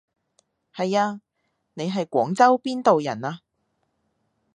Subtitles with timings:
[0.73, 1.21] 係啊，
[1.75, 3.41] 你係廣州邊度人啊？